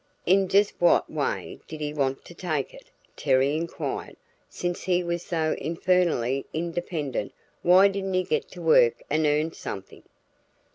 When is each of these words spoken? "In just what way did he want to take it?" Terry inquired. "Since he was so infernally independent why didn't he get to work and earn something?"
"In 0.25 0.47
just 0.47 0.73
what 0.81 1.11
way 1.11 1.59
did 1.67 1.79
he 1.79 1.93
want 1.93 2.25
to 2.25 2.33
take 2.33 2.73
it?" 2.73 2.89
Terry 3.15 3.55
inquired. 3.55 4.15
"Since 4.49 4.81
he 4.81 5.03
was 5.03 5.21
so 5.23 5.53
infernally 5.59 6.47
independent 6.53 7.33
why 7.61 7.87
didn't 7.87 8.15
he 8.15 8.23
get 8.23 8.49
to 8.53 8.63
work 8.63 9.03
and 9.11 9.27
earn 9.27 9.53
something?" 9.53 10.01